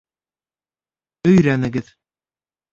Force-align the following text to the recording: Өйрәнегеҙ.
Өйрәнегеҙ. 1.33 1.95